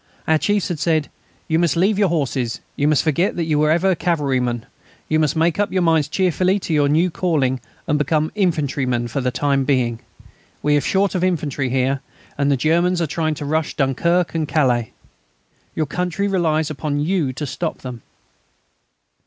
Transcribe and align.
Our 0.27 0.39
chiefs 0.39 0.69
had 0.69 0.79
said: 0.79 1.11
"You 1.47 1.59
must 1.59 1.75
leave 1.77 1.99
your 1.99 2.09
horses, 2.09 2.59
you 2.75 2.87
must 2.87 3.03
forget 3.03 3.35
that 3.35 3.43
you 3.43 3.67
ever 3.67 3.89
were 3.89 3.93
cavalrymen, 3.93 4.65
you 5.07 5.19
must 5.19 5.35
make 5.35 5.59
up 5.59 5.71
your 5.71 5.83
minds 5.83 6.07
cheerfully 6.07 6.57
to 6.61 6.73
your 6.73 6.89
new 6.89 7.11
calling 7.11 7.59
and 7.85 7.99
become 7.99 8.31
infantrymen 8.33 9.09
for 9.09 9.21
the 9.21 9.29
time 9.29 9.63
being. 9.63 9.99
We 10.63 10.75
are 10.75 10.81
short 10.81 11.13
of 11.13 11.23
infantry 11.23 11.69
here, 11.69 12.01
and 12.35 12.49
the 12.51 12.57
Germans 12.57 12.99
are 12.99 13.05
trying 13.05 13.35
to 13.35 13.45
rush 13.45 13.75
Dunkirk 13.75 14.33
and 14.33 14.47
Calais. 14.47 14.91
Your 15.75 15.85
country 15.85 16.27
relies 16.27 16.71
upon 16.71 16.99
you 17.01 17.31
to 17.33 17.45
stop 17.45 17.83
them." 17.83 18.01